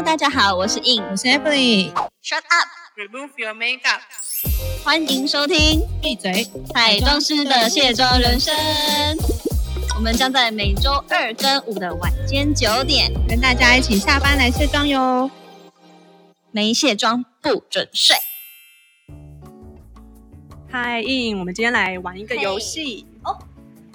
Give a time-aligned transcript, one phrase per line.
[0.00, 1.92] Hello，大家好，我是 In，我是 Emily。
[2.24, 4.00] Shut up，Remove your makeup。
[4.82, 6.50] 欢迎收听闭嘴！
[6.72, 8.54] 彩妆师的卸妆人生。
[9.94, 15.30] 我们将在每周二跟五的晚间九点，跟大家一起下班来卸妆哟。
[16.50, 18.16] 没卸妆不准睡。
[20.70, 23.06] 嗨，In，我们今天来玩一个游戏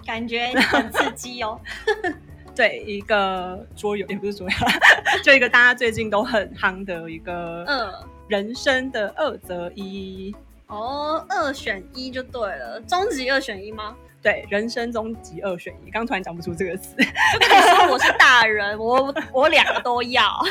[0.06, 1.60] 感觉很刺激哦。
[2.56, 4.56] 对，一个桌游，也不是桌游，
[5.24, 7.94] 就一个大家最近都很夯的一个嗯，
[8.28, 10.34] 人生的二择一。
[10.68, 13.96] 哦，二选一就对了，终极二选一吗？
[14.22, 15.92] 对，人生终极二选一。
[15.92, 20.42] 刚突然讲不出这个词，就跟你说我是大人，我我两个都要，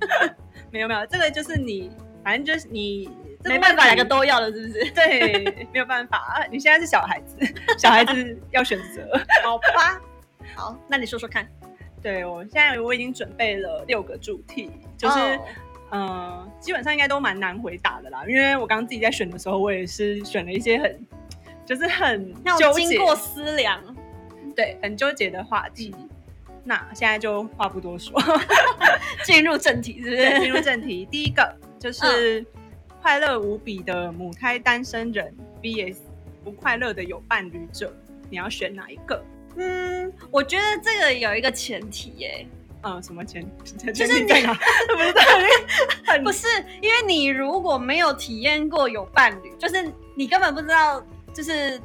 [0.70, 1.90] 没有没有，这个就是你，
[2.22, 3.08] 反正就是你
[3.42, 4.90] 这没办法，两个都要了，是不是？
[4.90, 6.46] 对，没有办法。
[6.50, 7.38] 你现在是小孩子，
[7.78, 9.18] 小孩子要选择。
[9.42, 9.98] 好吧，
[10.54, 11.48] 好，那你说说看，
[12.02, 15.18] 对我现在我已经准备了六个主题，就是。
[15.18, 15.44] 哦
[15.96, 21.06] 嗯，基本上应该都蛮难回答的啦，因为我刚刚自己在选的时候，我也是选了一些很，
[21.64, 23.80] 就是很要纠结，经过思量，
[24.56, 25.94] 对，很纠结的话题。
[26.64, 28.20] 那现在就话不多说
[29.24, 30.40] 进入正题，是不，是？
[30.40, 31.06] 进入正题。
[31.08, 32.44] 第一个就是
[33.00, 35.32] 快乐无比的母胎单身人
[35.62, 35.98] VS
[36.42, 37.94] 不快乐的有伴侣者，
[38.28, 39.22] 你要选哪一个？
[39.56, 42.46] 嗯，我觉得这个有一个前提耶，
[42.82, 43.44] 嗯，什么前？
[43.64, 44.54] 提 就是你在哪？
[44.88, 45.14] 不是
[46.04, 46.46] 很 不是
[46.80, 51.80] 因为你如果没有体验过有伴侣，就是你根本不知道就是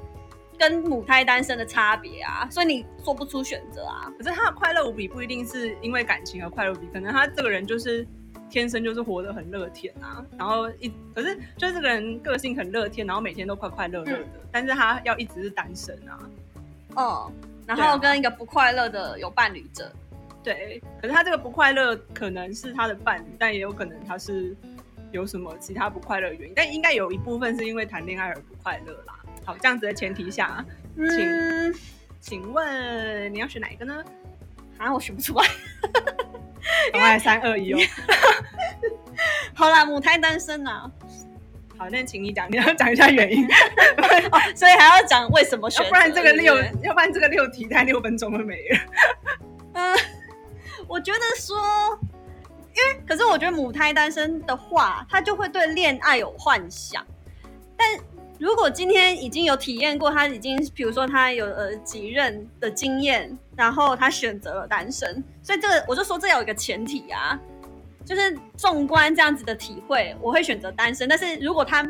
[0.58, 4.12] 跟母胎单身的差别啊，所以你做不出选择啊。
[4.17, 8.06] 可是他的快乐无比不一定是因为感情而快乐无比，可能他这个人就是
[8.50, 16.20] 天生就是活得很乐天啊，然后一可是就是这个人个性很乐天，然后每天都快快乐乐的，但是他要一直是单身啊，
[16.97, 17.31] 嗯，
[17.75, 19.92] 然后跟一个不快乐的有伴侣者，
[20.44, 24.56] 对，可是他这个不快乐可能是他的伴侣，但也有可能他是
[25.12, 29.13] 有什么其他不快乐的原因，但应该有一部分是因为谈恋爱而不快乐啦。
[29.46, 30.66] 好，这样子的前提下，
[30.96, 31.74] 嗯，
[32.19, 34.03] 请问你要选哪一个呢？
[34.78, 35.46] 啊，我选不出来。
[36.91, 37.80] 赶快三二一哦。
[39.53, 40.90] 好啦，母胎单身啊，
[41.79, 43.47] 好，那请你讲，你要讲一下原因。
[44.53, 46.53] 所以还要讲为什么选，要不然这个六
[46.84, 48.79] 要不然这个六题才六分钟就没了。
[49.75, 49.97] 嗯，
[50.89, 51.57] 我觉得说，
[52.75, 57.01] 因为可是我觉得母胎单身的话，他就会对恋爱有幻想。
[57.78, 57.88] 但
[58.38, 67.39] 如果今天已经有体验过，他已经比如说他有呃几任的经验，然后他选择了单身，所以这个我就说这有一个前提啊，
[68.09, 71.08] 就是纵观这样子的体会，我会选择单身。
[71.08, 71.88] 但是如果他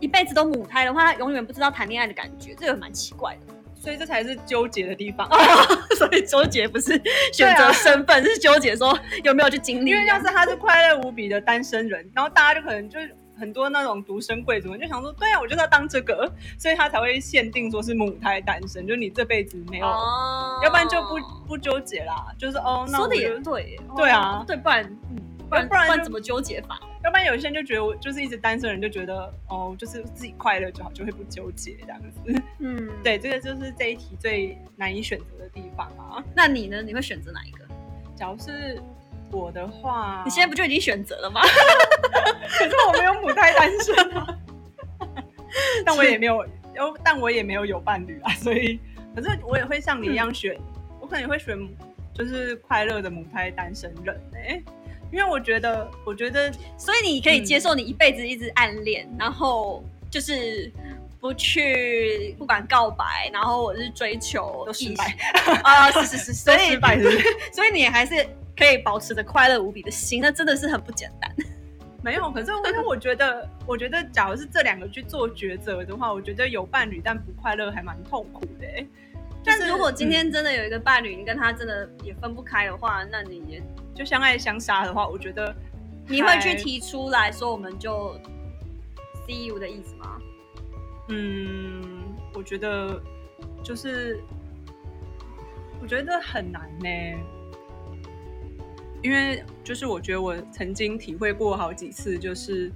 [0.00, 3.40] 一辈子都母胎的话，他永远不知道谈恋爱的感觉，这个蛮奇怪的。
[3.78, 5.28] 所以这才是纠结的地方。
[5.98, 6.98] 所以纠结不是
[7.30, 9.90] 选择身份，是纠结说有没有去经历。
[9.90, 25.16] 因为要是他是快乐无比的单身人，然后大家就可能就是很多那种独生贵族就想说，对啊，我就是要当这个， 所以他才会限定说是母胎单身，就你这辈子没有，哦要不然就不不纠结啦，就是哦，那说的也对，对啊哦对，不然嗯，
[25.48, 26.80] 不然不然就怎么纠结法？
[27.04, 32.42] 要不然有些人就觉得我就是一直单身的人就觉得哦，就是自己快乐就好，就会不纠结这样子。
[32.60, 32.88] 嗯。
[33.04, 36.24] 对，这个就是这一题最难以选择的地方啊。
[36.34, 36.80] 那你呢？
[36.80, 37.64] 你会选择哪一个？
[38.16, 38.80] 假如是
[39.34, 41.40] 我的话，你现在不就已经选择了吗？
[42.58, 44.38] 可是我没有母胎单身啊，
[45.84, 48.78] 但我也没有，有但我也没有有伴侣啊，所以，
[49.14, 50.56] 可是我也会像你一样选，
[51.00, 51.58] 我可能也会选
[52.14, 54.62] 就是快乐的母胎单身人哎、
[55.12, 60.70] 因为我觉得，我觉得所以你可以接受你一辈子一直暗恋，然后就是
[61.20, 65.06] 不去不管告白，然后我是追求都失败。
[65.08, 66.98] 性啊，是是是，所以都失败
[67.52, 68.14] 所以你还是
[68.56, 71.30] 可以保持着快乐无比的心，那真的是很不简单。
[72.02, 78.86] 没有，可是因为我觉得，我觉得假如是这两个去做抉择的话，我觉得有伴侣但不快乐还蛮痛苦的、
[79.42, 83.62] 但如果今嗯天真的有一个伴侣，你跟他真的也分不开的话，那你也
[83.94, 85.54] 就相爱相杀的话，我觉得
[86.06, 88.14] 你会去提出来说我们就
[89.26, 90.18] see you 的意思吗？
[91.08, 92.02] 嗯，
[92.34, 93.02] 我觉得
[93.62, 94.20] 就是
[95.80, 96.88] 我觉得很难呢，
[99.04, 102.72] 因为就是我觉得我曾经体会过好几次，就是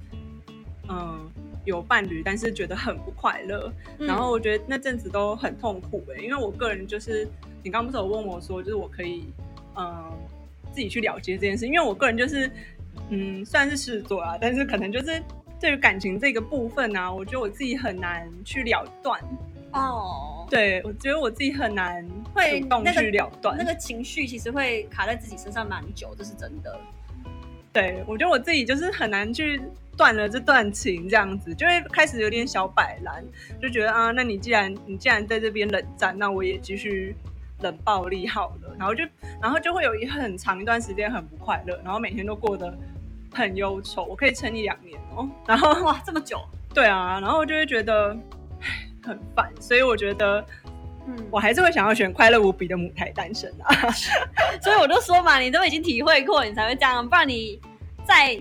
[0.90, 1.26] 嗯
[1.64, 4.06] 有伴侣，但是觉得很不快乐，嗯。
[4.06, 7.26] 然后我觉得那阵子都很痛苦哎，因为我个人就是
[7.62, 9.24] 你刚不是有问我说，就是我可以
[9.74, 10.12] 嗯
[10.70, 12.50] 自己去了结这件事，因为我个人就是
[13.08, 15.22] 嗯虽然是狮子座啊，但是可能就是
[15.58, 19.18] 对于感情这个部分呢、啊，我觉得我自己很难去了断。
[19.72, 22.06] 哦，对我觉得我自己很难，
[22.38, 23.56] 主动那个去了断。
[23.56, 26.78] 那个情绪其实会卡在自己身上蛮久，这是真的。
[27.72, 29.60] 对我觉得我自己就是很难去
[29.96, 33.22] 断了这段情，这样子就会开始有点小摆烂，
[33.60, 37.14] 就觉得啊，那你既然你既然在这边冷战，那我也继续
[37.60, 39.04] 冷暴力好了，然后就
[39.40, 42.76] 然后就会有一很长一段时间很不快乐，然后每天都过得
[43.32, 46.40] 很忧愁，我可以撑一两年哦，然后哇，这么久，
[46.72, 48.16] 对啊，然后我就会觉得
[49.04, 50.44] 很烦，所以我觉得
[51.08, 53.90] 嗯，我还是会想要选快乐无比的母胎单身啊。
[54.62, 57.60] 所以我就说嘛，你都已经体会过，你才会这样，不然你
[58.04, 58.40] 在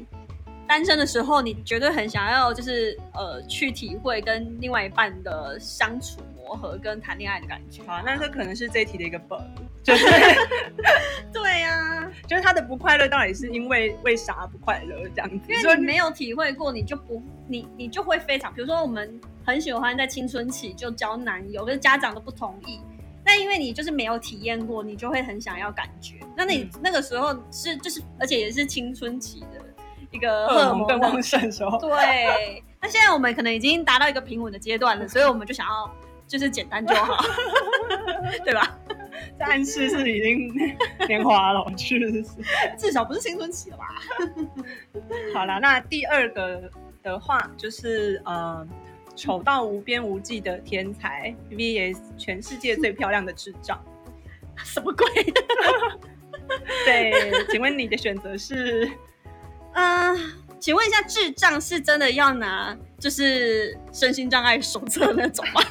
[0.67, 7.81] 单身的时候，你绝对很想要就是呃去体会跟另外一半的相处磨合跟谈恋爱的感觉。
[7.87, 9.39] 好，那这可能是这一题的一个 bug，
[9.87, 10.05] 就是
[11.31, 15.45] 对呀、就是他的不快乐到底是因为为啥不快乐这样子？
[15.53, 22.81] 因为你没有体会过，你就不你你就会非常，比如说我们很喜欢在青春期就交男友，可是家长都不同意。
[23.25, 26.15] 那因为你就是没有体验过，你就会很想要感觉。
[26.35, 29.47] 那你、嗯那个时候是就是，而且也是青春期的
[30.11, 35.89] 一个荷荷尔蒙的尔蒙更旺盛的时候，对，那现在我们可能已经达到一个平稳的阶段了，所以我们就想要
[36.27, 37.23] 就是简单就好，
[38.43, 38.77] 对吧？
[39.37, 40.53] 这暗示是已经
[41.07, 41.99] 年华老去
[42.77, 43.85] 至少不是青春期了吧？
[45.33, 46.69] 好了，那第二个
[47.03, 48.67] 的话就是呃，
[49.15, 53.79] 丑到无边无际的天才 VS 全世界最漂亮的智障。
[54.63, 55.05] 什么鬼？
[56.85, 57.13] 对，
[57.49, 58.89] 请问你的选择是？
[59.73, 60.17] 嗯、
[60.59, 65.61] 请问一下，智障是真的要拿就是身心障碍手册那种吗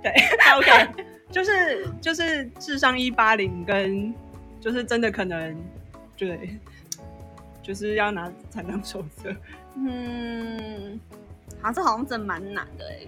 [0.00, 0.12] 对？
[0.56, 1.04] OK，
[1.36, 4.14] 就是就是智商一八零跟
[4.58, 5.54] 就是真的可能
[6.16, 6.58] 对，
[7.62, 9.30] 就是要拿才能手册。
[9.74, 10.98] 嗯，
[11.60, 13.06] 好，这好像真蛮难的哎、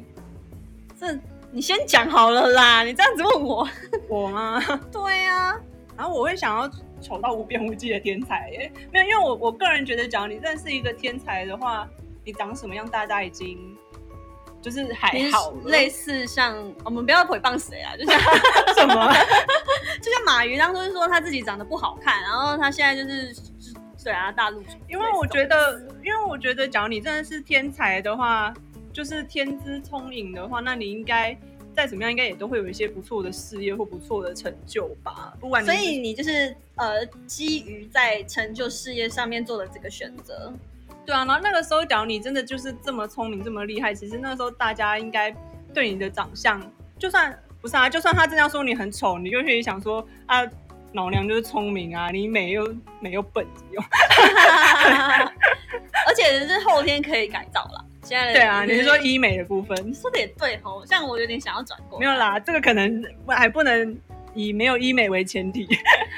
[1.00, 1.18] 这
[1.50, 3.66] 你先讲好了啦，你这样子问我，
[4.10, 4.60] 我吗？
[4.92, 5.58] 对啊，
[5.96, 6.70] 然后我会想要
[7.00, 11.88] 丑到无边无际的天才耶，没有，因为我我个人觉得，只要你认识一个天才的话，
[12.26, 13.56] 你长什么样，大家已经
[14.60, 15.70] 就是还好了。
[15.70, 18.18] 类似像我们不要诽谤谁啊，就像
[18.76, 19.12] 什么？
[20.02, 23.74] 就像马云当初是说他自己长得不好看，然后他现在就是就是
[24.04, 28.54] 对啊，大陆因为我觉得，因为我觉得，假如你真的是天才的话，
[28.92, 31.36] 就是天资聪颖的话，那你应该
[31.74, 35.34] 再怎么样，应该也都会有一些不错的事业或不错的成就吧。
[35.38, 40.52] 不管所以你就是呃，基于在成就事业上面做的这个选择，
[41.08, 45.34] 对啊，然后那个时候，假如你真的就是这么聪明、这么厉害，其实那个时候大家应该
[45.72, 46.60] 对你的长相，
[46.98, 50.42] 就算不是啊，就算他真的要说你很丑，你就可以想说啊，
[50.92, 53.80] 老娘就是聪明啊，你美又美又笨，有
[56.06, 57.82] 而且是后天可以改造啦。
[58.02, 59.74] 现在对啊，你是说医美的部分？
[59.88, 63.98] 你说的也对哦，像我有点想要转过来，没有啦，这个可能还不能
[64.34, 65.66] 以没有医美为前提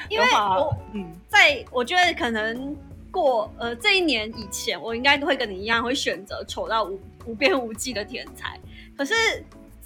[0.09, 2.77] 因为我嗯，在我觉得可能
[3.11, 8.59] 过呃这一年以前，我应该都会跟你一样，会选择丑到无无边无际的天才。
[8.97, 9.15] 可是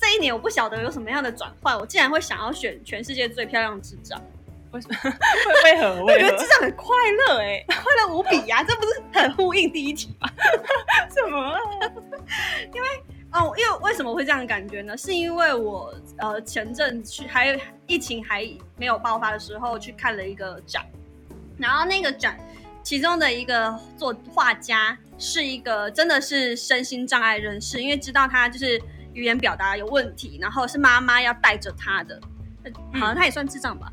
[0.00, 4.20] 这一年我不晓得有什么样的转换，我竟然会想要选全世界最漂亮的智障。
[4.72, 4.96] 为什么？
[5.62, 6.02] 为为何？
[6.04, 6.46] 我觉得智？
[6.48, 6.88] 障很快
[7.28, 10.28] 乐哎、快乐无比呀、这不是很呼应第一题吗？
[11.14, 11.56] 什么？
[12.74, 12.88] 因为
[13.32, 14.96] 哦，因为为什么会这样的感觉呢？
[14.96, 17.56] 是因为我呃前阵去还
[17.86, 18.44] 疫情还
[18.76, 20.84] 没有爆发的时候去看了一个展，
[21.56, 22.36] 然后那个展
[22.84, 28.80] 其中的一个作画家是一个真的是身心障碍人士，因为知道他就是
[29.14, 32.20] 语言表达有问题，然后是妈妈要带着他的，
[32.62, 33.90] 呃好像他也算智障吧，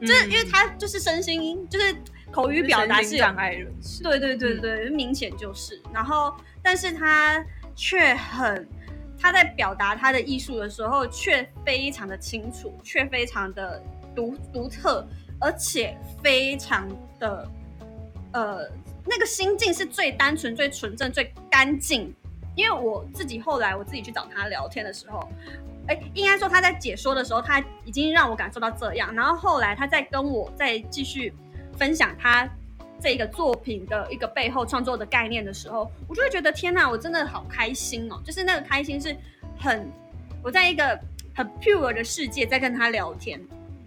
[0.00, 1.94] 就是因为他就是身心就是
[2.30, 5.82] 口语表达是障碍人士，对对对对，明显就是。
[5.92, 6.32] 然后，
[6.62, 7.44] 但是他
[7.74, 8.68] 却很，
[9.18, 13.82] 他在表达他的艺术的时候，却非常的清楚，却非常的
[14.14, 15.04] 独独特，
[15.40, 16.86] 而且非常
[17.18, 17.50] 的，
[18.32, 18.68] 呃，
[19.06, 22.14] 那个心境是最单纯、最纯正、最干净。
[22.56, 25.26] 因为我自己后来我自己去找他聊天的时候，
[25.86, 29.14] 哎，应该说他在解说的时候，他已经让我感受到这样。
[29.14, 31.32] 然后后来他在跟我再继续
[31.78, 32.46] 分享他
[33.00, 38.20] 这个作品的一个背后创作的概念的时候，我就会觉得天哪，我真的好开心哦！
[38.24, 39.16] 就是那个开心是
[39.58, 39.88] 很
[40.42, 40.98] 我在一个
[41.34, 43.40] 很 pure 的世界在跟他聊天，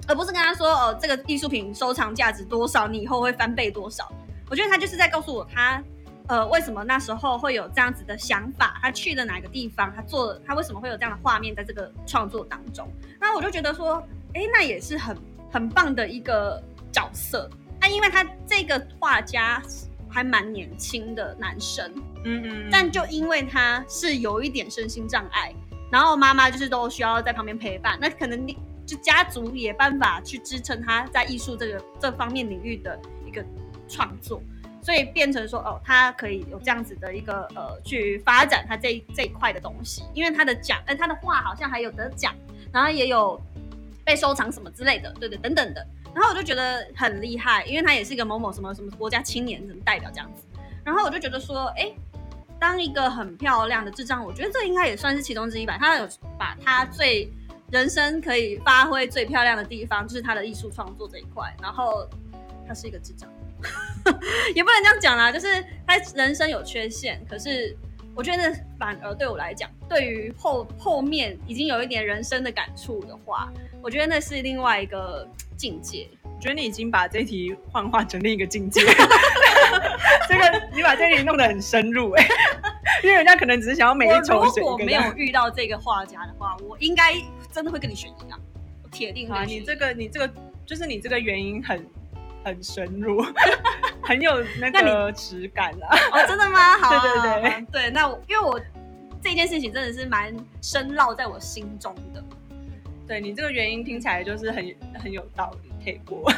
[0.08, 4.12] 而不是跟他说哦，这个艺术品收藏价值多少，你以后会翻倍多少。
[4.54, 5.84] 我觉得他就是在告诉我他。
[6.28, 8.80] 呃，为什么那时候会有这样子的想法？
[8.82, 9.92] 他去了哪个地方？
[9.94, 12.88] 他做他为什么会有这样的画面在这个创作当中？
[13.20, 14.02] 那我就觉得说，
[14.34, 15.18] 哎，那也是很
[15.52, 17.50] 很棒的一个角色。
[17.82, 19.62] 那、因为他这个画家
[20.08, 21.92] 还蛮年轻的男生，
[22.24, 25.54] 嗯嗯，但就因为他是有一点身心障碍，
[25.92, 33.46] 然后妈妈就是都需要在旁边陪伴，那可能你就家族也办法去支撑他在艺术这个这方面领域的一个
[33.88, 34.42] 创作，
[34.82, 42.34] 所以变成说哦，他可以有这样子的一个呃去发展他这这一块的东西，因为他的奖，呃，他的画好像还有得奖，
[42.72, 43.40] 然后也有
[44.04, 45.86] 被收藏什么之类的，对对等等的。
[46.14, 50.44] 然后我就觉得很厉害，因为他也是一个某某什么什么国家青年什么代表这样子。
[50.84, 51.92] 然后我就觉得说，哎，
[52.60, 55.76] 当一个很漂亮的智障，我觉得这应该也算是其中之一吧。
[55.80, 57.32] 他有把他最
[57.72, 61.52] 人生可以发挥最漂亮的地方，就是他的艺术创作这一块。
[61.60, 62.08] 然后
[62.68, 63.28] 他是一个智障，
[64.56, 67.76] 也不能这样讲啦，就是他人生有缺陷，可是
[68.16, 73.52] 我觉得反而对我来讲，对于后后面已经有一点人生的感触的话，
[73.82, 75.28] 我觉得那是另外一个
[75.58, 76.08] 境界。
[76.24, 78.82] 我觉得你已经把这题幻化成另一个境界。
[80.28, 82.28] 这个你把这题弄得很深入哎，
[83.02, 87.14] 因为人家可能只是想要美丑选如果没有遇到这个画家的话，我应该
[87.50, 88.38] 真的会跟你选一样，
[88.84, 89.46] 我铁定啊！
[89.46, 90.30] 你这个你这个
[90.66, 91.86] 就是你这个原因很
[92.44, 93.24] 很深入，
[94.02, 95.98] 很有那个质感啊！
[96.12, 96.78] 哦，真的吗？
[96.82, 98.60] 好，对对对对，那我因为我
[99.22, 102.24] 这件事情真的是蛮深烙在我心中的。
[103.06, 106.32] 对你这个原因听起来就是很很有道理，可以过。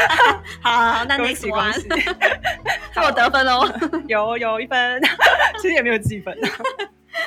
[0.60, 1.82] 好，那 next one，
[2.94, 3.66] 给我 得分哦，
[4.06, 5.00] 有有一分，
[5.60, 6.36] 其实也没有几分。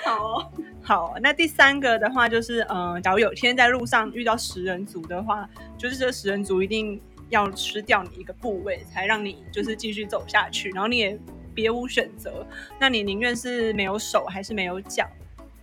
[0.04, 0.52] 好，
[0.84, 7.02] 好，那第三个的话就是，嗯，假如有天在路上遇到食人族的话，就是这食人族一定
[7.34, 11.20] 要吃掉你一个部位，才让你就是继续走下去，然后你也
[11.54, 12.46] 别无选择，
[12.80, 15.08] 那你宁愿是没有手还是没有脚？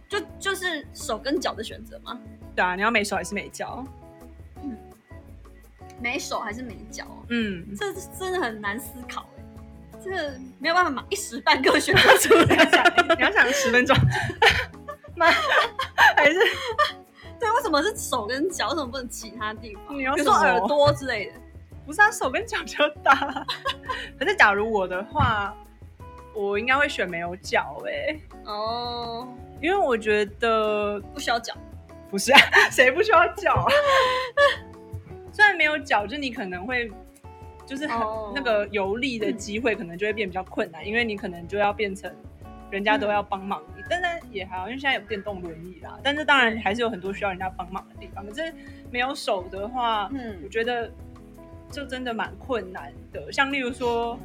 [0.08, 2.18] 就就是手跟脚的选择吗？
[2.56, 3.84] 对啊，你要没手还是没脚？
[4.62, 4.76] 嗯，
[6.00, 7.06] 没手还是没脚？
[7.28, 13.14] 嗯，这真的很难思考哎，这个没有办法嘛，一时半刻选不出来。
[13.16, 13.96] 你要想十分钟
[15.14, 15.26] 吗？
[16.16, 16.34] 还是
[17.38, 17.48] 对？
[17.48, 18.70] 为什么是手跟脚？
[18.70, 19.96] 为什么不能其他地方？
[19.96, 21.39] 你要说耳朵之类的？
[21.90, 23.44] 不是啊，手跟脚比较大。
[24.16, 25.52] 可是假如我的话，
[26.32, 28.16] 我应该会选没有脚哎。
[28.44, 29.26] 哦。
[29.60, 31.52] 因为我觉得不需要脚，
[32.08, 32.38] 不是啊？
[32.70, 33.66] 谁不需要脚啊？
[35.34, 36.88] 虽然没有脚，就你可能会
[37.66, 37.98] 就是很
[38.36, 42.08] 那个游历的机会，可能就会变比较困难，因为你可能就要变成
[42.70, 43.82] 人家都要帮忙你。
[43.90, 45.98] 但是也还好，因为现在有电动轮椅啦。
[46.04, 48.24] 但是当然还是有很多需要人家帮忙的地方。
[48.24, 48.54] 可是
[48.92, 50.88] 没有手的话，嗯，我觉得
[51.70, 53.32] 就真的蛮困难的。
[53.32, 54.18] 像例如说。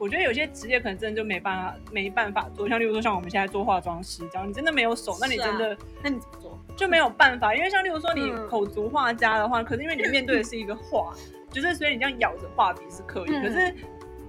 [0.00, 7.52] 我觉得有些职业可能真的就没办法没办法做，像例如说像我们现在做化妆师这样，你真的没有手，那你真的那你怎么做就没有办法。
[7.52, 11.12] 因为像例如说你口足画家的话，可是因为你面对的是一个画，
[11.50, 13.74] 就是所以你这样咬着画笔是可以，可是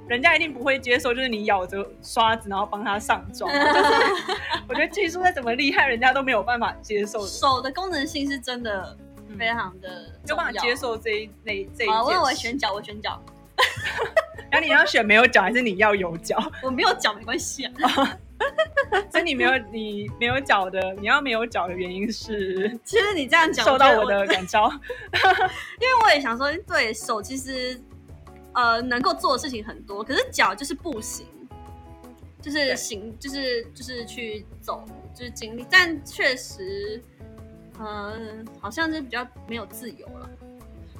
[0.07, 3.47] 人家一定不会接受，就是你咬着刷子然后帮他上妆。
[3.53, 4.33] 就是
[4.67, 7.27] 我觉得技术再怎么厉害，人家都没有办法接受。
[7.27, 8.97] 手的功能性是真的
[9.37, 11.89] 非常的有办法接受这一那这一件。
[11.89, 13.21] 我我选脚，我选脚。
[14.51, 16.37] 那你要选没有脚还是你要有脚？
[16.63, 17.71] 我没有脚没关系啊。
[19.11, 24.71] 所以你没有你没有脚的，你要没有脚的原因是，其实你这样讲受到我的感召，
[25.79, 27.79] 因为我也想说，对手其实
[28.53, 31.27] 呃能够做的事情很多，可是脚就是不行，
[32.41, 37.03] 就是行就是就是去走就是经历，但确实
[37.79, 40.29] 嗯好像是比较没有自由了。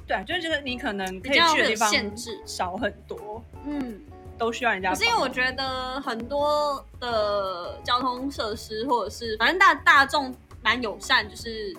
[0.06, 4.00] 对，就是觉得你可能可以去的地方限制少很多，嗯，
[4.36, 4.90] 都需要人家。
[4.90, 11.76] 可是因为我觉得很多的交通设施或者是反正大大众蛮友善，就是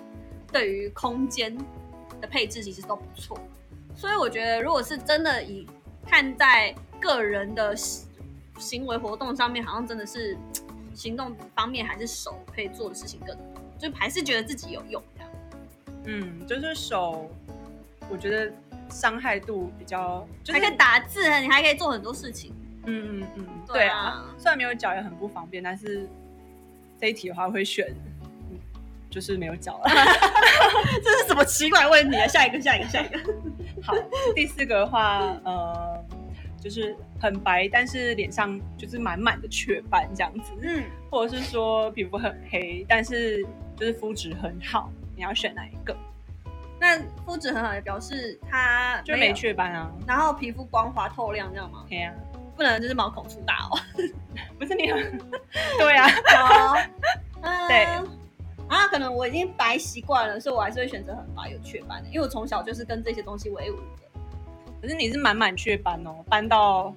[0.51, 1.53] 对于空间
[2.21, 3.37] 的配置其实都不错。
[3.93, 5.67] 所以我觉得，如果是真的以
[6.07, 10.37] 看在个人的行为活动上面，好像真的是
[10.93, 15.31] 行动方面还是手可以做的事情更多，就还是觉得自己有用这样。
[16.05, 17.29] 嗯，就是手。
[18.09, 18.51] 我觉得
[18.89, 22.53] 伤害度比较，还可以打字，你还可以做很多事情。
[22.85, 24.25] 嗯嗯嗯，对啊。
[24.37, 26.09] 虽然没有脚也很不方便，但是
[26.99, 27.87] 这一题的话会选，
[29.09, 29.83] 就是没有脚了。
[31.01, 32.27] 这是什么奇怪问题啊？
[32.27, 33.17] 下一个，下一个，下一个。
[33.81, 33.93] 好，
[34.35, 36.03] 第四个的话，呃，
[36.59, 40.51] 就是很白，但是脸上就是满满的雀斑这样子。
[40.61, 43.41] 嗯，或者是说皮肤很黑，但是
[43.81, 45.97] 就是肤质很好，你要选哪一个？
[46.79, 51.83] 那肤质很好，也表示他就没雀斑啊，然后皮肤光滑透亮，这样吗？
[51.89, 52.13] 对啊，
[52.55, 53.79] 不能就是毛孔粗大哦。
[54.59, 54.85] 不是你，
[55.79, 56.07] 对啊，
[57.67, 57.83] 对
[58.67, 63.83] 啊，可能我已经白习惯了，所以我还是会选择很白有雀斑的，因为我从小就是跟这些东西为伍的。
[64.79, 66.93] 可是你是满满雀斑哦，斑到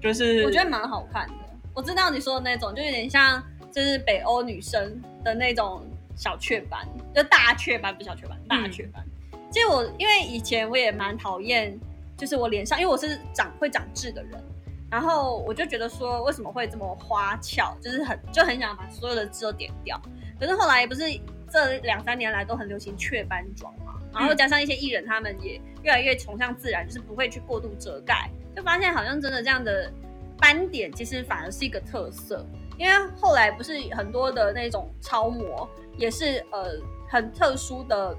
[0.00, 1.34] 就是我觉得蛮好看的。
[1.74, 9.04] 我知道你说的那种，就有点像就是北欧女生的那种小雀斑，就大雀斑不小雀斑，大雀斑。
[9.50, 11.78] 其实我因为以前我也蛮讨厌，
[12.16, 14.42] 就是我脸上，因为我是长会长痣的人，
[14.90, 20.00] 然后我就觉得说为什么会这么花俏，就是很就很想把所有的痣都点掉。
[20.40, 21.02] 可是后来不是
[21.50, 29.92] 这两三年来都很流行雀斑妆嘛，然后加上一些艺人他们也越来越崇尚自然，就是不会去过度遮盖，就发现好像真的这样的
[30.38, 32.46] 斑点其实反而是一个特色。
[32.82, 36.72] 因为后来不是很多的那种超模也是呃
[37.08, 38.12] 很特殊的，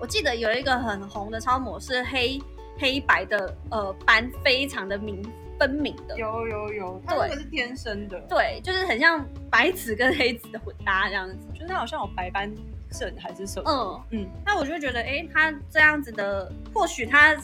[0.00, 2.42] 我记得有一个很红的超模是黑
[2.76, 5.22] 黑白的呃斑非常的明
[5.60, 11.36] 分明的，有有有，它对那个是天生的，对，就是很像白纸跟黑纸的混搭这样子。
[11.54, 12.52] 就是他好像有白斑
[12.90, 17.36] 症还是什么，嗯嗯，那我就觉得，哎、他这样子的，或许他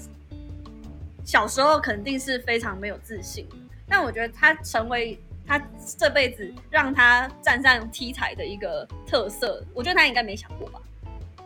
[1.25, 3.47] 小时候肯定是非常没有自信，
[3.89, 5.17] 但我觉得他成为
[5.51, 5.61] 他
[5.99, 10.81] 这辈子让他站上 T 台的一个特色，我觉得他应该没想过吧。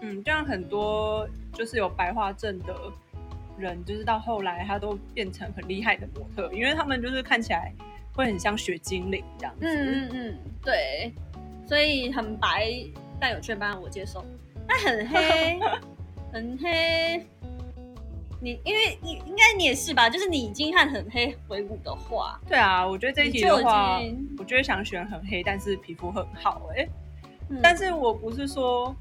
[0.02, 2.76] 嗯，就像很多就是有白化症的
[3.56, 7.72] 人，就是到后来他都变成很厉害的模特，因为他们就是看起来
[8.12, 9.64] 会很像雪精灵这样子。
[9.64, 11.10] 嗯嗯嗯，对，
[11.66, 12.70] 所以很白
[13.18, 14.22] 但有雀斑我接受，
[14.68, 15.58] 但很黑
[16.30, 17.26] 很黑。
[18.44, 23.98] 你因为你应该你也是吧，就是你已经和很黑为伍的话，对啊，我觉得这一题你就已的话，
[24.36, 26.86] 我觉得想选很黑，但是皮肤很好、哎、
[27.48, 27.58] 嗯。
[27.62, 28.94] 但是我不是说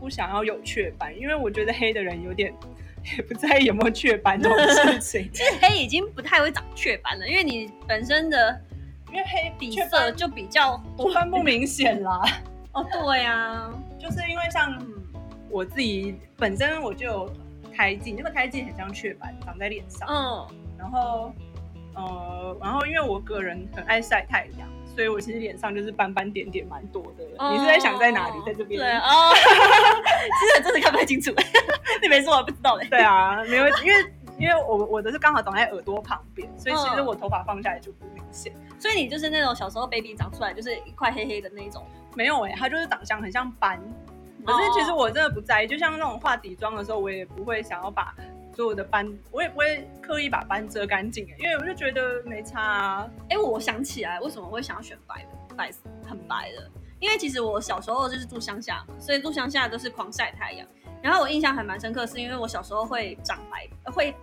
[0.00, 2.52] 不想要有雀斑，因为我觉得黑的人有点
[3.16, 8.60] 也不在意有没有雀斑这种事 情，其实黑已经不太会长雀斑了，因为你本身的
[9.12, 12.20] 因为黑底色就比较多雀斑不明显啦，
[12.72, 14.98] 哦，对呀、就是因为像嗯。
[15.48, 17.32] 我自己本身我就有
[17.82, 20.46] 胎记，那个胎记很像雀斑长在脸上，嗯，
[20.78, 21.32] 然后
[21.96, 24.68] 呃，然后因为我个人很爱晒太阳。
[24.94, 27.24] 所以我其实脸上就是斑斑点点蛮多的。
[27.50, 28.34] 你是在想在哪里？
[28.44, 28.78] 在这边？
[28.78, 31.32] 对哦， 其实真的看不太清楚，
[32.02, 32.86] 你没说我不知道嘞。
[32.90, 38.52] 对啊，没有，因为因为我我的是刚好长在耳朵旁边，所以其实嗯我头发放下来就不明显。
[38.78, 41.82] 所以你就是那种小时候 baby 长出来就是一块黑黑的那种。
[42.14, 43.80] 没有哎、它就是长相很像斑，
[44.44, 45.66] 可是其实我真的不在意。
[45.66, 48.14] 就像那种化底妆的时候，我也不会想要把
[48.54, 53.10] 所有的斑，我也不会刻意把斑遮干净、欸，因为我就觉得没差啊。
[53.30, 55.70] 哎、我想起来为什么会想要选白的，白
[56.04, 60.66] 很白的，因为其实我小时候就是住乡下嘛，所以住乡下都是狂晒太阳。
[61.00, 64.14] 然后我印象还蛮深刻，是因为我小时候会长白，呃会，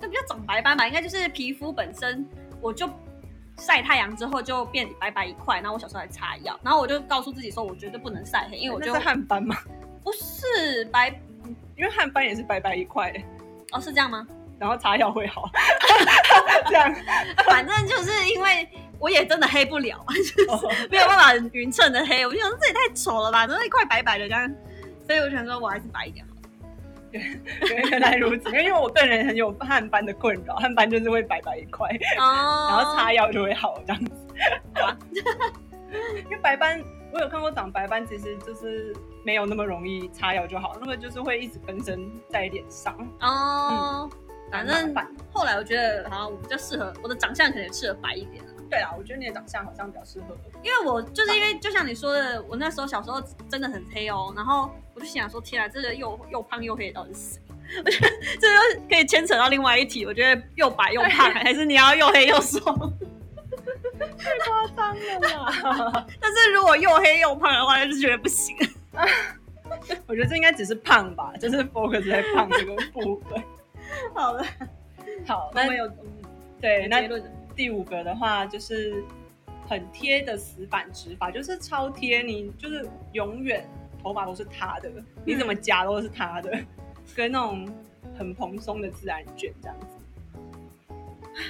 [0.00, 2.24] 这不叫长白斑吧，应该就是皮肤本身
[2.60, 2.88] 我就
[3.58, 9.56] 晒太阳之后就变白白一块，然后我小时候还擦药，然后我就告诉自己说我绝对不能晒黑，因为我就那是汗斑嘛，
[10.02, 11.08] 不是白
[11.76, 13.24] 因为汗斑也是白白一块、欸，
[13.72, 14.26] 哦，是这样吗？
[14.58, 15.50] 然后擦药会好。
[16.66, 16.94] 这样，
[17.44, 18.66] 反正就是因为
[18.98, 19.98] 我也真的黑不了，
[20.48, 24.54] 哦没有办法很匀称的黑，我就想说这也太丑了吧，怎么一块白白的这样？
[25.06, 26.34] 所以我想说我还是白一点好
[27.16, 27.22] 了。
[27.90, 28.48] 原来如此。
[28.50, 34.12] 因为我个人很有汗斑的困扰， 汗斑就是会白白一块，哦 然后擦药就会好这样子。
[34.74, 34.98] 好吧
[36.24, 42.94] 因为白斑，我有看过长白斑，其实就是没有那么容易擦药就好，那个就是会一直根深在脸上。
[43.20, 44.10] 哦，
[44.50, 44.94] 反正
[45.32, 50.36] 后来我觉得好像我比较适合我的长相，可能适合白一点啊对啊，我觉得你的长相好像比较适合。
[50.62, 57.40] 因为我就是因为就像你说的，我那时候小时候真的很黑哦，然后我就想说，天啊，这个又又胖又黑到底是谁？
[57.84, 58.08] 我觉得
[58.40, 62.60] 这就可以牵扯到另外一题，我觉得又白又胖，还是你要又黑又瘦？
[64.18, 66.06] 太夸张了啦！
[66.20, 68.56] 但是如果又黑又胖的话，就觉得不行。
[70.06, 73.42] 我觉得这应该只是胖吧，就是 focus 在胖这个部分。
[74.14, 74.44] 好了，
[75.26, 75.90] 好，那我们有
[76.60, 77.08] 对那
[77.56, 79.02] 第五个的话就是
[79.66, 83.66] 很贴的死板直发，就是超贴，你就是永远
[84.02, 84.90] 头发都是塌的，
[85.24, 86.56] 你怎么夹都是塌的，
[87.14, 87.66] 跟那种
[88.16, 89.86] 很蓬松的自然卷这样子。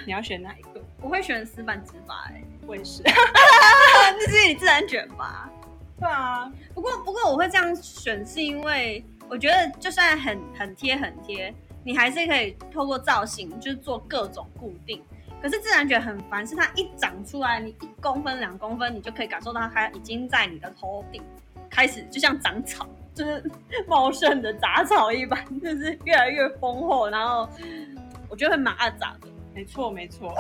[0.07, 0.81] 你要选哪一个？
[1.03, 3.03] 我会选死板直发、欸，我也是。
[3.05, 5.51] 那是你自然卷吧？
[5.99, 11.53] 对啊，不过不过我会这样选，是因为我觉得就算很很贴很贴，
[11.85, 15.03] 你还是可以透过造型就是做各种固定。
[15.43, 21.23] 可是自然卷很烦，是它一长出来，你一公分两公分，你就可以感受到它已经在你的头顶
[21.71, 23.45] 开始，就像长草，就是
[23.87, 27.49] 茂盛的杂草一般，就是越来越丰厚，然后
[28.29, 29.29] 我觉得会蛮阿杂的。
[29.55, 30.35] 没错没错，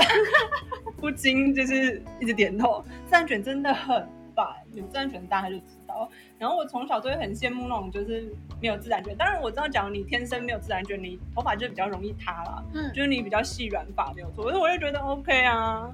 [1.01, 2.85] 不禁就是一直点头。
[3.07, 6.09] 自然卷真的很烦，有自然卷大概就知道。
[6.39, 14.45] 然后我从小就会很羡慕那种就是没有自然卷，当然我知道，讲你天生没有自然卷，你头发就比较容易塌啦，嗯，就是你比较细软发没有错。
[14.45, 15.91] 可是我就觉得 OK 啊，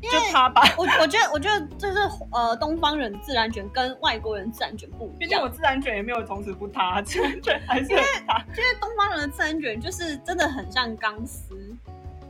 [0.00, 0.62] 就他吧。
[0.78, 1.98] 我我觉得我觉得就是
[2.32, 5.48] 呃东方人自然卷跟外国人自然卷不一样毕竟我。
[5.48, 8.42] 自然卷也没有从此不塌，自然卷还是很塌。
[8.56, 11.54] 因为东方人的自然卷就是真的很像钢丝，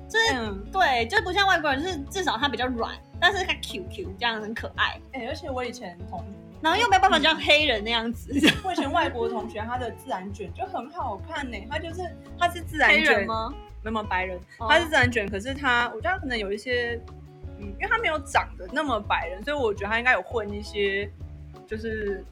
[0.09, 6.25] 就是、嗯，对，就不像外国人，就是至少它比较软，但是它 Q Q 这样很可爱，哎、而且我以前同
[6.63, 8.33] 然后又没有办法像黑人那样子。
[8.65, 12.03] 我以前外国同学他的自然卷就很好看呢、他就是
[12.39, 13.27] 他是自然卷？
[13.27, 13.55] 吗？
[13.83, 17.01] 没有白人，哦他是自然卷，可是他我觉得他可能有一些，
[17.59, 21.11] 嗯，因为他没有长得那么白人，所以我觉得他应该有混一些，
[21.67, 22.25] 就是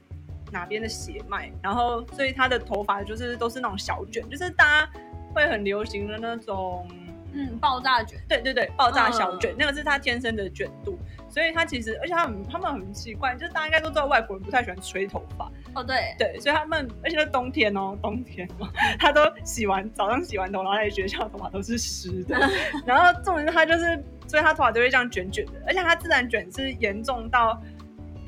[0.53, 4.91] 哪边的血脉，然后所以他的头发就是都是那种小卷，就是大家
[5.35, 6.87] 会很流行的那种。
[7.33, 8.19] 嗯，爆炸卷。
[8.29, 9.57] 对对对，爆炸小卷，嗯。
[9.59, 22.39] 那个是他天生的卷度，所以他其实，而且他们他们很奇怪，就是大家应该都知道外国人不太喜欢吹头发，哦，对，对，所以他们，而且是冬天哦，冬天哦，他都洗完早上洗完头，然后在学校头发都是湿的，
[22.87, 27.61] 然后重点是他就是，所以他头发都会这样卷卷的，而且他自然卷是严重到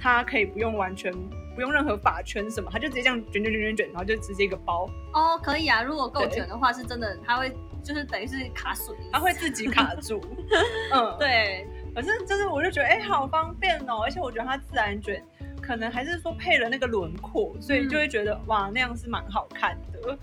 [0.01, 1.13] 他可以不用完全
[1.55, 10.21] 不用任何发圈什么，他就直接这样卷卷卷卷卷，然后就直接一个包，哦，可以啊，如果够卷的话，是真的，他会就是等于是卡榫的意思，他会自己卡住，
[10.93, 15.23] 嗯，对，可是就是我就觉得哎、好方便哦，而且我觉得它自然卷
[15.61, 20.19] 可能还是说配了那个轮廓，所以就会觉得、哇那样是蛮好看的。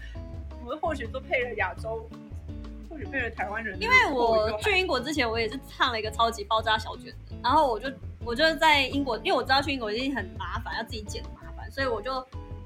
[0.65, 2.09] 我或许说配了亚洲，
[2.89, 7.89] 或许配了台湾人因，为我去英国之前，我也是烫了一个超级爆炸小卷的，然后我就
[8.25, 12.21] 我就在英国，因为我知道去英国一定很麻烦，要自己剪麻烦，所以我就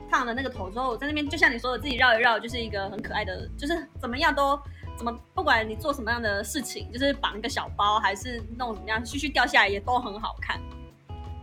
[0.10, 4.60] 烫了那个头之后，我在那边就像你说的，自己绕一绕，就是一个很可爱的，就是怎么样都
[5.02, 10.62] 怎么，不管你做什么样的事情，就是绑一个小包还是弄怎么样，絮絮掉下来也都很好看。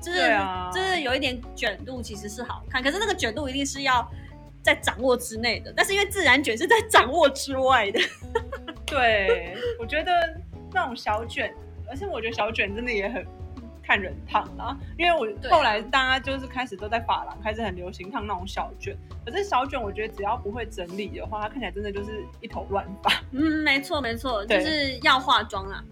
[0.00, 4.08] 就是、啊就是有一点卷度，其实是好看，可是那个卷度一定是要
[4.62, 7.98] 在掌握之内的，但是因为自然卷是在掌握之外的。
[8.86, 10.12] 对，我觉得
[10.72, 11.52] 那种小卷，
[11.90, 13.26] 而且我觉得小卷真的也很
[13.88, 23.10] 看人烫啦，因为我后来大家就是开始都在发廊开始很流行烫那种小卷，可是小卷我觉得只要不会整理的话，它看起来真的就是一头乱发。
[23.32, 25.82] 嗯，没错没错，就是要化妆啊。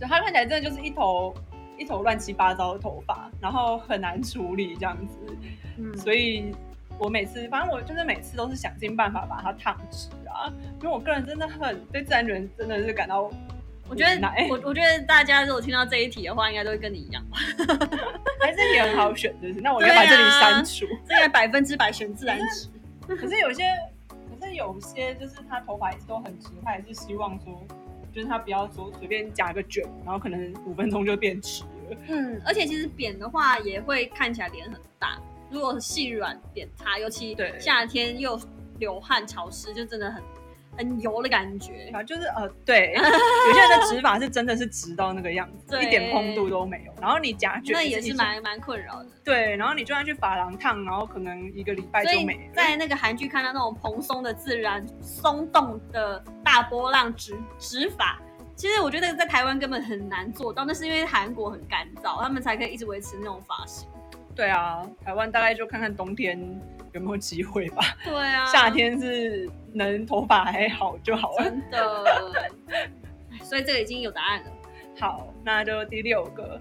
[0.00, 1.32] 对，它看起来真的就是一头
[1.78, 5.16] 一头乱七八糟的头发，然后很难处理这样子，
[5.78, 6.52] 嗯，所以
[6.98, 13.30] 我每次反正我就是每次都是想尽办法把它烫直啊，因为我个人真的很对自然卷真的是感到
[13.88, 17.38] 我觉得我我觉得大家如果听到这一题的话，应该都会跟你一样吧。
[18.40, 20.86] 还是也很好选，就是那我就把这里删除。
[21.08, 22.68] 这个百分之百选自然直。
[23.06, 23.64] 可是有些，
[24.08, 27.66] 可是有些就是他头发一直都很直，他也是希望说，
[28.12, 31.96] 就是他不要说随便夹个卷，然后可能五分钟就变直了。
[32.08, 35.18] 嗯，而且其实扁的话也会看起来脸很大。
[35.50, 38.40] 如果细软扁塌，尤其对夏天又
[38.78, 40.22] 流汗潮湿，就真的很
[40.76, 41.88] 很油的感觉。
[41.92, 46.92] 然后就是呃，对，有些人的直发是真的是直到那个样子，一点蓬度都没有。
[47.00, 49.08] 然后你夹卷，那也是蛮蛮困扰的。
[49.24, 52.54] 对，然后你就算去发廊烫，然后可能一个礼拜就没了。
[52.54, 58.18] 在那个韩剧看到那种蓬松的自然松动的大波浪直直发，
[58.54, 63.88] 其实我觉得在台湾根本很难做到，那是因为韩国很干燥，他们才可以一直维持那种发型。
[64.34, 66.38] 对啊，台湾大概就看看冬天
[66.94, 67.82] 有没有机会吧。
[68.04, 71.44] 对啊，夏天是能头发还好就好了。
[71.44, 72.04] 真的，
[73.42, 74.50] 所以这个已经有答案了。
[74.98, 76.60] 好，那就第六个，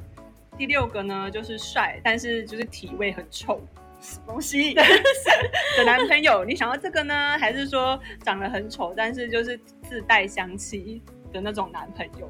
[0.57, 3.61] 第六个呢就是帅，但是就是体味很臭
[4.01, 4.73] 什么东西？
[5.77, 6.43] 的男朋友。
[6.43, 10.99] 你想要这个呢，还是说长得很丑，但是就是自带香气
[11.31, 12.27] 的那种男朋友？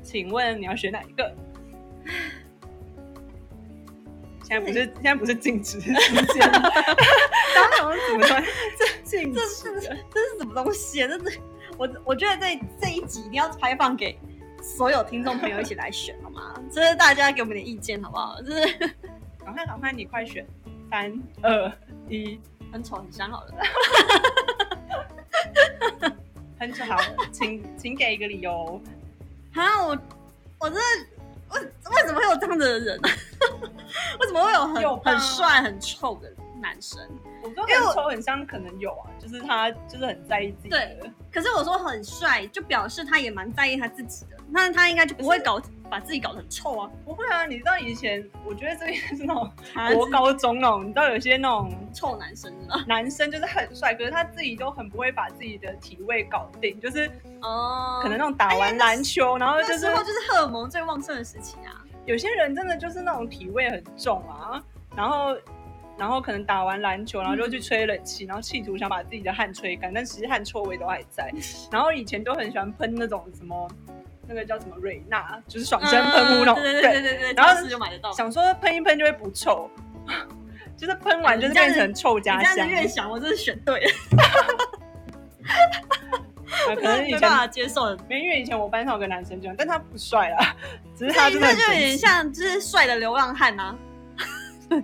[0.00, 1.34] 请问你要选哪一个？
[4.52, 8.38] 现在不是现在不是禁止的时间， 刚刚怎么说？
[8.78, 11.08] 这静这止是这是什么东西啊？
[11.08, 11.40] 这是
[11.78, 14.18] 我我觉得这这一集一定要开放给
[14.62, 16.54] 所有听众朋友一起来选，好吗？
[16.70, 18.36] 这是大家给我们点意见，好不好？
[18.42, 18.78] 这是
[19.42, 20.46] 赶快赶快，你快选！
[20.90, 21.10] 三
[21.40, 21.72] 二
[22.10, 22.38] 一，
[22.70, 23.54] 很丑很香，好了。
[26.60, 27.00] 很好，
[27.32, 28.78] 请请给一个理由。
[29.54, 29.98] 啊，我
[30.60, 31.06] 我真的
[31.52, 33.00] 为为什么会有这样的人？
[34.20, 37.00] 为什么会有很有很帅很臭的男生？
[37.42, 41.10] 我说很丑很香，可能有啊，就是他就是很在意自己的。
[41.32, 45.60] 可是我说很帅，就表示他也蛮在意他自己的，那他应该就不会搞
[45.90, 46.88] 把自己搞得很臭啊。
[47.04, 52.84] 不会啊，你知道以前，我觉得这边是那种他国高中那种，你知道有些那种臭男生啊。
[52.86, 57.10] 男生就是很帅，可是他自己都很不会把自己的体味搞定，就是
[57.42, 61.84] 哦，可能那种打完篮球，然后就是就是荷尔蒙最旺盛的时期啊。
[62.06, 64.62] 有些人真的就是那种体味很重啊，
[64.96, 65.36] 然后
[65.96, 71.32] 然后可能打完篮球，然后就去吹冷气，然后企图想把自己的汗吹干，但其实汗臭味都还在。
[71.70, 73.68] 然后以前都很喜欢喷那种什么。
[74.26, 78.10] 那那个叫什么瑞娜，就是爽身喷雾那种，嗯对对对对对，然后就买得到。
[78.12, 79.68] 想说喷一喷就会不臭，
[80.74, 82.68] 就是喷完就是变成臭你这样子加香。
[82.68, 83.90] 越想，我真是选对了，
[86.12, 86.18] 呃
[86.76, 87.96] 可能以没办法接受。
[88.08, 90.54] 没，因为以前我班上有个男生这样，但他不帅啦，
[90.96, 93.76] 只是他真的就有点像，就是帅的流浪汉啊。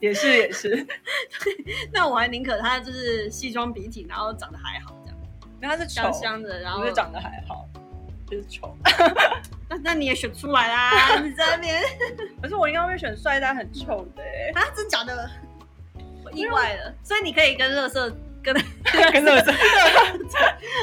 [0.00, 0.84] 也是也是，
[1.92, 5.18] 那我还宁可他就是西装笔挺，然后长得还好这样，
[5.62, 7.68] 因为他是丑香，香的，然后长得还好，
[8.28, 8.74] 就是丑。
[9.70, 11.80] 那那你也选出来啦，你在那边
[12.42, 15.30] 可是我应该会选帅但很丑的、欸，啊，真假的？
[16.24, 18.10] 我意外了，所以你可以跟乐色
[18.42, 18.54] 跟
[19.12, 19.52] 跟乐色。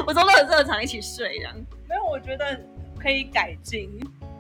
[0.08, 1.54] 我说乐色场一起睡这样，
[1.88, 2.60] 没有，我觉得
[3.00, 3.90] 可以改进，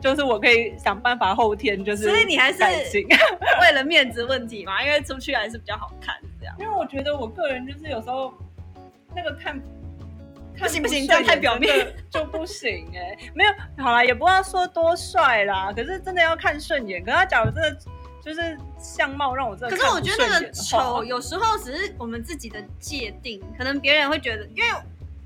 [0.02, 3.06] 就是我可以想办法后天就是，所以你还是改进，
[3.62, 6.56] 为了面子问题嘛，因为出去还是比较好看这样。
[6.60, 8.34] 因为我觉得我个人就是有时候
[9.16, 9.62] 那个看。
[10.58, 13.52] 不行不行看这样太表面就不行哎、没有
[13.82, 17.02] 好啦，也不要说多帅啦，可是真的要看顺眼。
[17.02, 17.78] 可是他假如真的
[18.24, 24.70] 就是相貌让我真的可是我觉得那个丑有时候只是我们自己的界定，可能别人会觉得，因为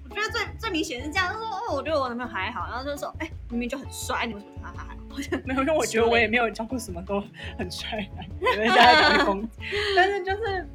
[0.03, 4.93] 我觉得最最明显是这样，就说哦，我觉得我男朋友还好，然后就说，哎、明明就很帅，你为什么他还好？
[5.45, 7.23] 没有，因为我觉得我也没有交过什么都
[7.58, 7.97] 很帅
[8.41, 9.49] 人，人家在讲攻击。
[9.95, 10.67] 但是就是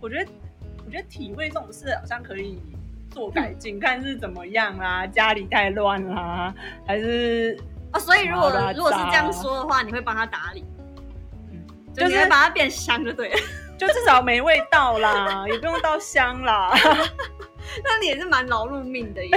[0.00, 0.30] 我觉得，
[0.84, 2.60] 我觉得体味这种事好像可以
[3.10, 6.52] 做改进，看是怎么样啦，家里太乱啦，
[6.84, 7.56] 还是
[7.92, 10.75] 哦，所以如果如果是这样说的话，你会帮他打理，嗯
[11.96, 13.36] 就就是把它变香就对了。
[13.78, 16.72] 就至少没味道啦， 也不用到香啦。
[17.84, 19.36] 那你也是蛮劳碌命的耶。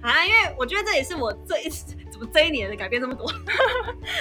[0.00, 3.30] 啊，因为我觉得这也是我这一怎么这一年的改变这么多，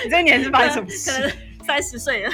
[0.04, 1.22] 你这一年是发生什么可事？
[1.22, 1.32] 能
[1.66, 2.34] 三十岁了。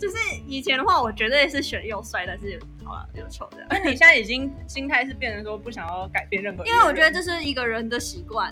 [0.00, 0.16] 就是
[0.46, 3.58] 以前的话，我绝对是选又帅，但是好了又丑的。
[3.68, 8.50] 那你现在已经心态是变成说不想要改变任何因为我觉得这是一个人的习惯，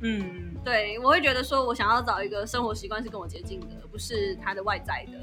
[0.00, 5.18] 嗯，对我会觉得说我想要找一个生活习惯是跟我接近的，而不是他的外在的，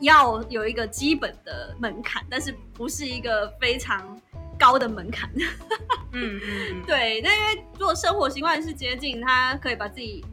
[0.00, 4.20] 要有一个基本的门槛，但是不是一个非常
[4.58, 5.30] 高的门槛。
[6.12, 10.24] 嗯嗯嗯，对，那因为如果生活习惯是接近，他可以把自己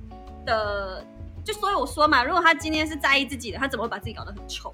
[0.45, 1.05] 的，
[1.43, 4.73] 就所以我说嘛，如果他今天是在意自己的，他怎么会把自己搞得很丑？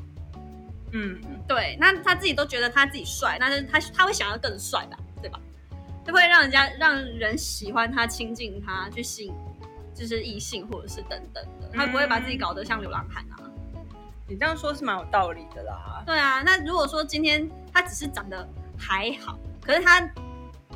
[0.94, 4.98] 嗯，对，那他自己都觉得他自己帅，那是他他会想要更帅吧？
[6.08, 9.34] 就会让人家让人喜欢他、亲近他、去吸引，
[9.94, 13.36] 就是异性或者是等等的，他不会把自己搞得像流浪汉啊。
[14.26, 16.02] 你这样说是蛮有道理的啦。
[16.06, 20.10] 对啊，那如果说今天他只是长得还好，可是他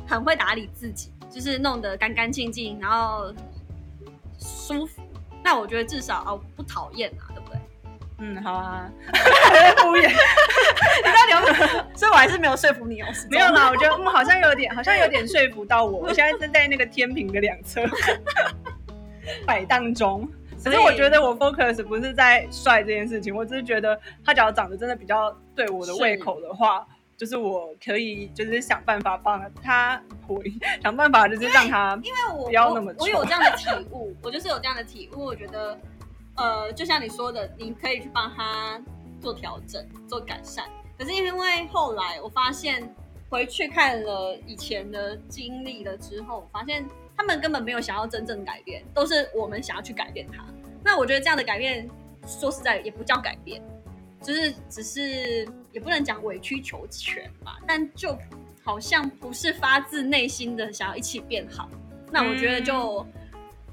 [0.06, 3.32] 很会打理自己，就是弄得干干净净，然后
[4.38, 5.00] 舒服，
[5.42, 7.31] 那我觉得至少哦不讨厌啊？
[8.18, 8.90] 嗯，好啊，
[9.78, 10.08] 敷衍。
[10.08, 11.84] 你到底有没有？
[11.96, 13.08] 所以我还是没有说服你哦。
[13.30, 15.98] 没有啦，我觉得嗯，好像有点，好像有点说服到我。
[16.06, 17.82] 我现在正在那个天平的两侧
[19.46, 20.28] 摆荡中。
[20.64, 30.40] 可是我觉得我 focus 不是在帅这件事情，我只是觉得他只要长得真的比较对我的胃口的话，就是我可以就是想办法帮他，回
[30.80, 35.24] 想办法就是让他因为我不要那么我我有这样的体悟，我就是有这样的体悟。
[35.24, 35.76] 我觉得，
[36.36, 38.80] 呃，就像你说的，你可以去帮他
[39.20, 40.66] 做调整、做改善。
[40.98, 42.88] 可是因为后来我发现，
[43.28, 50.44] 回去看了以前的经历了之后，我发现他们根本没有想要真正改变，都是我们想要去改变他。
[50.84, 51.88] 那我觉得这样的改变，
[52.26, 53.62] 说实在也不叫改变，
[54.22, 58.16] 就是只是也不能讲委曲求全吧，但就
[58.64, 61.68] 好像不是发自内心的想要一起变好。
[62.10, 63.06] 那我觉得就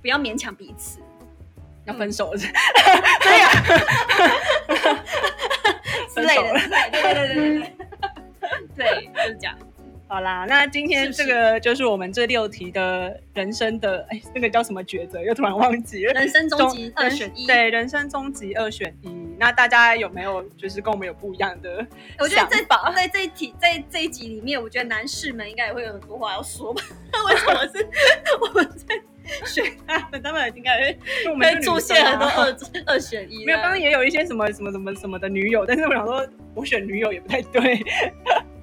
[0.02, 1.00] 不要勉强彼此。
[1.90, 2.38] 要 分手了。
[2.38, 3.50] 对呀、
[6.14, 6.54] 之类的，
[6.92, 7.74] 对对对对
[8.76, 9.58] 对 就是这样。
[10.08, 15.22] 好啦，那今天这个就是我们这六题的人生的，哎，那个叫什么抉择？
[15.22, 16.14] 又突然忘记了。
[16.14, 19.10] 人生终极二选一。，对，人生终极二选一。
[19.38, 21.86] 那大家有没有就是跟我们有不一样的
[22.18, 22.50] 我觉得？
[22.50, 26.82] 在在这一题在这一集里面，我觉得男士们应该也会有很多话要说吧？
[27.30, 27.88] 为什么是
[28.42, 29.00] 我们在
[29.46, 30.22] 选他们？
[30.22, 33.46] 他们应该会出现很多二二选一。
[33.46, 37.84] 没有，刚刚也有一些什么什么什么什么的女友，但是我想说，我选女友也不太对。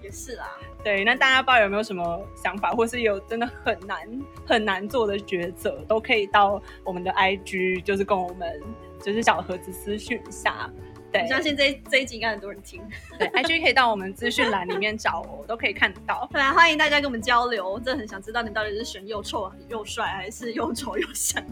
[0.02, 0.46] 也是啦。
[0.84, 3.98] 对，那大家不知道有没有什么想法，或是有真的很难
[4.46, 8.62] 很难做的抉择，都可以到我们的 IG，就是跟我们
[9.02, 10.70] 就是小盒子私讯一下。
[11.22, 12.82] 我相信这这一集应该很多人听。
[13.18, 21.42] 对 还是可以到我们资讯栏里面找我都可以看到本来欢迎大家跟我们交流真的很想知道你到底是选又臭又帅还是又丑又香。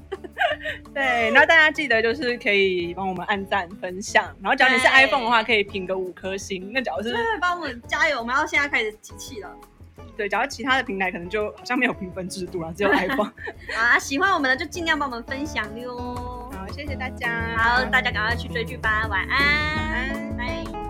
[0.95, 9.51] 对那大家记得就是可以帮我们按赞分享然后只要你是 iphone 的话可以评个五颗星那假如是帮我们加油我们要现在开始集气了。
[10.17, 13.31] 对假如其他的平台可能就好像没有评分制度了只有 iphone
[13.77, 16.44] 啊喜欢我们的就尽量帮我们分享哟。
[16.75, 17.57] 谢谢大家。
[17.57, 19.39] 好，大家赶快去追剧吧，晚安，
[19.77, 20.84] 晚安，拜。